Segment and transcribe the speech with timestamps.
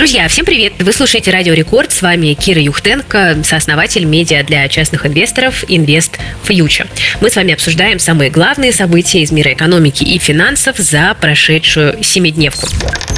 [0.00, 0.72] Друзья, всем привет!
[0.78, 1.92] Вы слушаете Радио Рекорд.
[1.92, 6.88] С вами Кира Юхтенко, сооснователь медиа для частных инвесторов Инвест Фьючер.
[7.20, 12.66] Мы с вами обсуждаем самые главные события из мира экономики и финансов за прошедшую семидневку.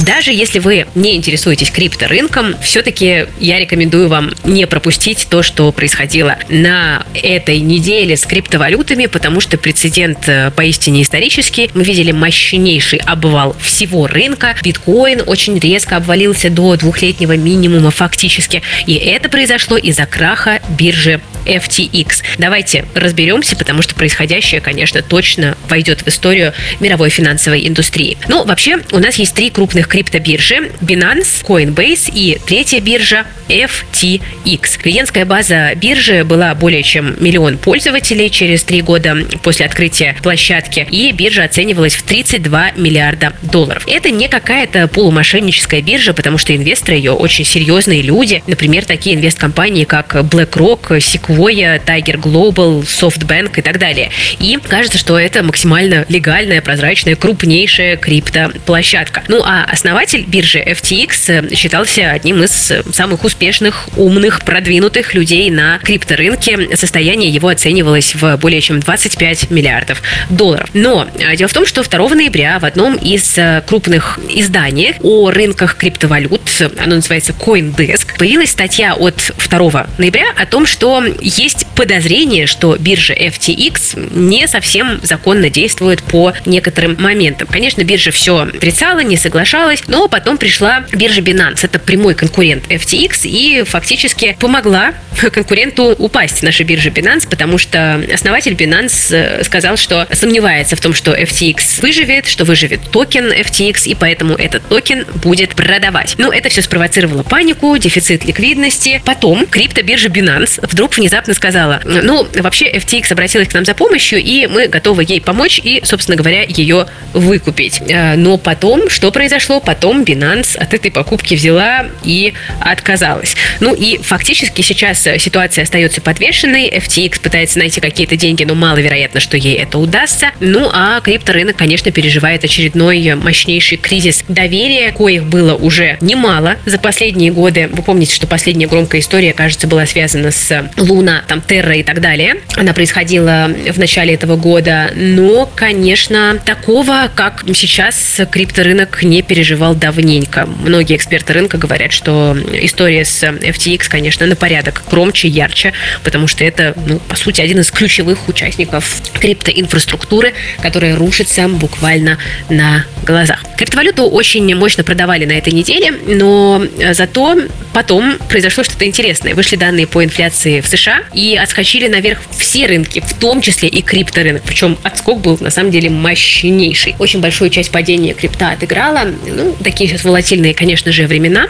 [0.04, 6.36] Даже если вы не интересуетесь крипторынком, все-таки я рекомендую вам не пропустить то, что происходило
[6.48, 11.70] на этой неделе с криптовалютами, потому что прецедент э, поистине исторический.
[11.74, 14.56] Мы видели мощнейший обвал всего рынка.
[14.64, 18.62] Биткоин очень резко обвалился до двухлетнего минимума фактически.
[18.86, 22.22] И это произошло из-за краха биржи FTX.
[22.38, 28.16] Давайте разберемся, потому что происходящее, конечно, точно войдет в историю мировой финансовой индустрии.
[28.28, 30.70] Ну, вообще, у нас есть три крупных криптобиржи.
[30.80, 34.78] Binance, Coinbase и третья биржа FTX.
[34.80, 41.12] Клиентская база биржи была более чем миллион пользователей через три года после открытия площадки, и
[41.12, 43.86] биржа оценивалась в 32 миллиарда долларов.
[43.86, 48.42] Это не какая-то полумошенническая биржа, потому что инвесторы ее очень серьезные люди.
[48.46, 54.10] Например, такие инвесткомпании, как BlackRock, Sequoia, Tiger Global, SoftBank и так далее.
[54.38, 59.22] И кажется, что это максимально легальная, прозрачная, крупнейшая криптоплощадка.
[59.28, 66.76] Ну, а основатель биржи FTX считался одним из самых успешных, умных, продвинутых людей на крипторынке.
[66.76, 70.70] Состояние его оценивалось в более чем 25 миллиардов долларов.
[70.74, 75.30] Но а, дело в том, что 2 ноября в одном из э, крупных изданий о
[75.30, 76.41] рынках криптовалют
[76.78, 83.14] оно называется CoinDesk, появилась статья от 2 ноября о том, что есть подозрение, что биржа
[83.14, 87.48] FTX не совсем законно действует по некоторым моментам.
[87.48, 91.60] Конечно, биржа все отрицала, не соглашалась, но потом пришла биржа Binance.
[91.62, 94.94] Это прямой конкурент FTX и фактически помогла
[95.32, 100.94] конкуренту упасть, наша биржа Binance, потому что основатель Binance э, сказал, что сомневается в том,
[100.94, 106.14] что FTX выживет, что выживет токен FTX, и поэтому этот токен будет продавать.
[106.18, 109.02] Ну, это все спровоцировало панику, дефицит ликвидности.
[109.04, 114.46] Потом криптобиржа Binance вдруг внезапно сказала, ну, вообще FTX обратилась к нам за помощью, и
[114.46, 117.80] мы готовы ей помочь и, собственно говоря, ее выкупить.
[117.86, 119.60] Э, но потом, что произошло?
[119.60, 123.36] Потом Binance от этой покупки взяла и отказалась.
[123.60, 126.68] Ну и фактически сейчас ситуация остается подвешенной.
[126.68, 130.30] FTX пытается найти какие-то деньги, но маловероятно, что ей это удастся.
[130.40, 136.21] Ну а крипторынок, конечно, переживает очередной мощнейший кризис доверия, коих было уже немало
[136.66, 137.68] за последние годы.
[137.72, 142.00] Вы помните, что последняя громкая история, кажется, была связана с Луна, там, Терра и так
[142.00, 142.36] далее.
[142.56, 144.92] Она происходила в начале этого года.
[144.94, 150.46] Но, конечно, такого, как сейчас крипторынок не переживал давненько.
[150.46, 155.72] Многие эксперты рынка говорят, что история с FTX, конечно, на порядок громче, ярче,
[156.04, 162.18] потому что это, ну, по сути, один из ключевых участников криптоинфраструктуры, которая рушится буквально
[162.48, 163.42] на глазах.
[163.56, 167.36] Криптовалюту очень мощно продавали на этой неделе, но э, зато
[167.72, 169.34] потом произошло что-то интересное.
[169.34, 173.82] Вышли данные по инфляции в США и отскочили наверх все рынки, в том числе и
[173.82, 174.42] крипторынок.
[174.42, 176.94] Причем отскок был на самом деле мощнейший.
[176.98, 179.08] Очень большую часть падения крипта отыграла.
[179.26, 181.46] Ну, такие сейчас волатильные, конечно же, времена.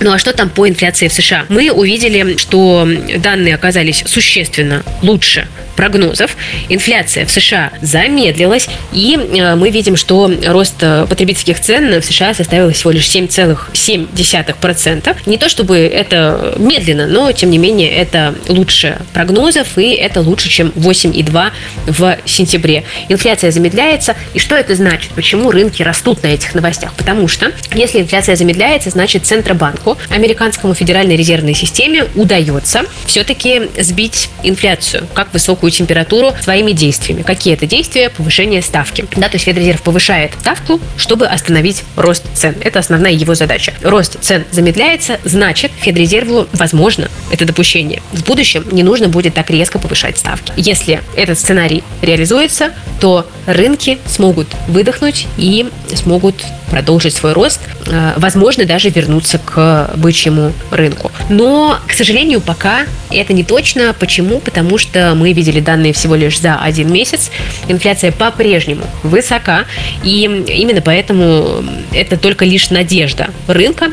[0.00, 1.46] Ну а что там по инфляции в США?
[1.48, 2.88] Мы увидели, что
[3.18, 5.48] данные оказались существенно лучше
[5.78, 6.36] прогнозов.
[6.68, 12.34] Инфляция в США замедлилась, и э, мы видим, что рост э, потребительских цен в США
[12.34, 15.16] составил всего лишь 7,7%.
[15.26, 20.48] Не то чтобы это медленно, но тем не менее это лучше прогнозов, и это лучше,
[20.48, 21.52] чем 8,2
[21.86, 22.82] в сентябре.
[23.08, 25.12] Инфляция замедляется, и что это значит?
[25.12, 26.92] Почему рынки растут на этих новостях?
[26.94, 35.06] Потому что если инфляция замедляется, значит Центробанку, американскому федеральной резервной системе удается все-таки сбить инфляцию,
[35.14, 37.22] как высокую температуру своими действиями.
[37.22, 38.10] Какие это действия?
[38.10, 39.06] Повышение ставки.
[39.16, 42.56] Да, то есть Федрезерв повышает ставку, чтобы остановить рост цен.
[42.62, 43.74] Это основная его задача.
[43.82, 48.02] Рост цен замедляется, значит, Федрезерву, возможно, это допущение.
[48.12, 50.52] В будущем не нужно будет так резко повышать ставки.
[50.56, 56.36] Если этот сценарий реализуется, то рынки смогут выдохнуть и смогут
[56.70, 61.10] продолжить свой рост, э, возможно, даже вернуться к бычьему рынку.
[61.28, 63.94] Но, к сожалению, пока это не точно.
[63.98, 64.40] Почему?
[64.40, 67.30] Потому что мы видели данные всего лишь за один месяц.
[67.68, 69.64] Инфляция по-прежнему высока,
[70.02, 73.92] и именно поэтому это только лишь надежда рынка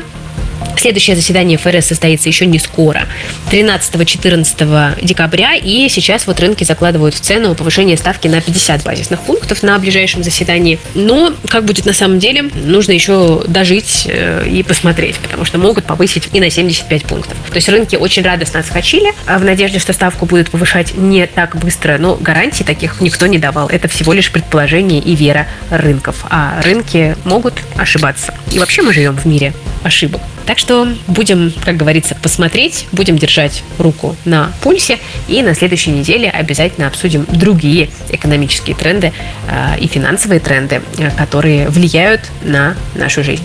[0.86, 3.08] Следующее заседание ФРС состоится еще не скоро,
[3.50, 9.64] 13-14 декабря, и сейчас вот рынки закладывают в цену повышение ставки на 50 базисных пунктов
[9.64, 10.78] на ближайшем заседании.
[10.94, 15.86] Но как будет на самом деле, нужно еще дожить э, и посмотреть, потому что могут
[15.86, 17.36] повысить и на 75 пунктов.
[17.48, 21.56] То есть рынки очень радостно отскочили а в надежде, что ставку будут повышать не так
[21.56, 23.68] быстро, но гарантий таких никто не давал.
[23.68, 26.24] Это всего лишь предположение и вера рынков.
[26.30, 28.32] А рынки могут ошибаться.
[28.52, 29.52] И вообще мы живем в мире
[29.86, 30.20] ошибок.
[30.44, 34.98] Так что будем, как говорится, посмотреть, будем держать руку на пульсе
[35.28, 39.12] и на следующей неделе обязательно обсудим другие экономические тренды
[39.48, 43.44] э, и финансовые тренды, э, которые влияют на нашу жизнь.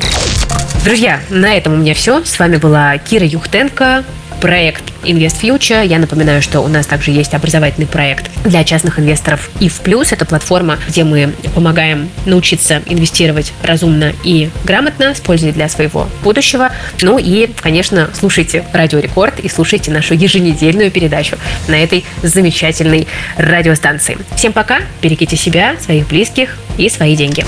[0.83, 2.23] Друзья, на этом у меня все.
[2.25, 4.03] С вами была Кира Юхтенко,
[4.41, 5.85] проект Invest Future.
[5.85, 10.11] Я напоминаю, что у нас также есть образовательный проект для частных инвесторов и в плюс.
[10.11, 16.71] Это платформа, где мы помогаем научиться инвестировать разумно и грамотно, используя для своего будущего.
[17.01, 23.07] Ну и, конечно, слушайте Радио Рекорд и слушайте нашу еженедельную передачу на этой замечательной
[23.37, 24.17] радиостанции.
[24.35, 27.45] Всем пока, берегите себя, своих близких и свои деньги.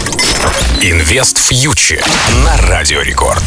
[0.81, 2.03] Инвест фьючер
[2.45, 3.43] на Радио Рекорд.